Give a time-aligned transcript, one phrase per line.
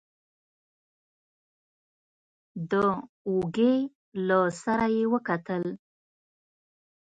[2.71, 2.73] د
[3.27, 3.73] اوږې
[4.27, 5.63] له سره يې وکتل.